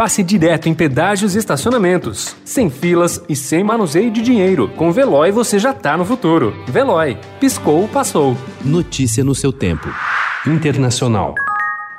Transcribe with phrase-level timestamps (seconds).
[0.00, 2.34] passe direto em pedágios e estacionamentos.
[2.42, 4.66] Sem filas e sem manuseio de dinheiro.
[4.74, 6.54] Com Veloy você já tá no futuro.
[6.66, 7.18] Veloy.
[7.38, 8.34] Piscou, passou.
[8.64, 9.86] Notícia no seu tempo.
[10.46, 11.34] Internacional.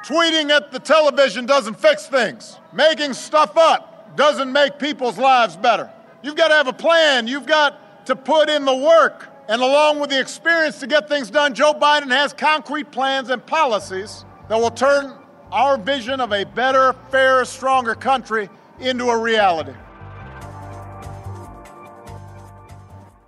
[0.07, 2.59] Tweeting at the television doesn't fix things.
[2.73, 5.87] Making stuff up doesn't make people's lives better.
[6.23, 7.27] You've got to have a plan.
[7.27, 7.75] You've got
[8.07, 9.29] to put in the work.
[9.47, 13.45] And along with the experience to get things done, Joe Biden has concrete plans and
[13.45, 15.13] policies that will turn
[15.51, 18.49] our vision of a better, fairer, stronger country
[18.79, 19.73] into a reality.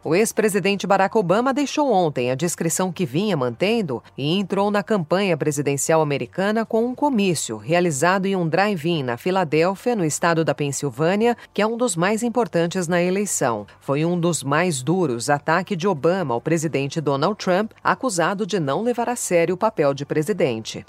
[0.05, 5.37] O ex-presidente Barack Obama deixou ontem a descrição que vinha mantendo e entrou na campanha
[5.37, 11.37] presidencial americana com um comício realizado em um drive-in na Filadélfia, no estado da Pensilvânia,
[11.53, 13.65] que é um dos mais importantes na eleição.
[13.79, 18.81] Foi um dos mais duros ataques de Obama ao presidente Donald Trump, acusado de não
[18.81, 20.83] levar a sério o papel de presidente.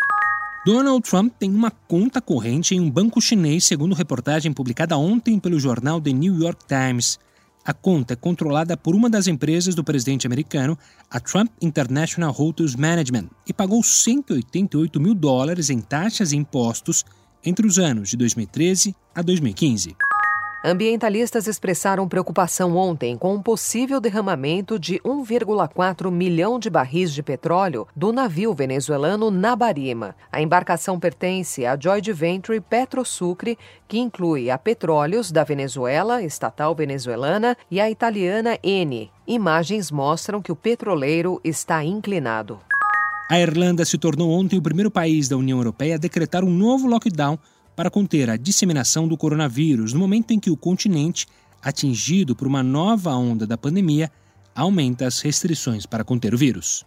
[0.64, 5.60] Donald Trump tem uma conta corrente em um banco chinês, segundo reportagem publicada ontem pelo
[5.60, 7.18] jornal The New York Times.
[7.62, 10.78] A conta é controlada por uma das empresas do presidente americano,
[11.10, 17.04] a Trump International Hotels Management, e pagou 188 mil dólares em taxas e impostos
[17.44, 19.94] entre os anos de 2013 a 2015.
[20.66, 27.86] Ambientalistas expressaram preocupação ontem com um possível derramamento de 1,4 milhão de barris de petróleo
[27.94, 30.16] do navio venezuelano Nabarima.
[30.32, 37.58] A embarcação pertence à joint venture Petrosucre, que inclui a Petróleos da Venezuela, estatal venezuelana,
[37.70, 39.10] e a italiana Eni.
[39.26, 42.58] Imagens mostram que o petroleiro está inclinado.
[43.30, 46.86] A Irlanda se tornou ontem o primeiro país da União Europeia a decretar um novo
[46.86, 47.38] lockdown
[47.74, 51.26] para conter a disseminação do coronavírus, no momento em que o continente,
[51.62, 54.10] atingido por uma nova onda da pandemia,
[54.54, 56.84] aumenta as restrições para conter o vírus.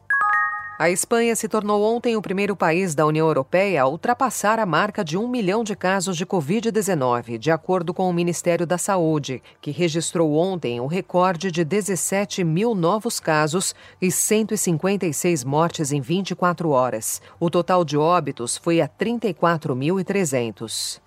[0.79, 5.03] A Espanha se tornou ontem o primeiro país da União Europeia a ultrapassar a marca
[5.03, 9.71] de um milhão de casos de Covid-19, de acordo com o Ministério da Saúde, que
[9.71, 17.23] registrou ontem o recorde de 17 mil novos casos e 156 mortes em 24 horas.
[17.39, 21.06] O total de óbitos foi a 34.300.